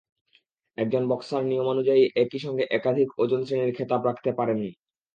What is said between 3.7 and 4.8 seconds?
খেতাব রাখতে পারেন না।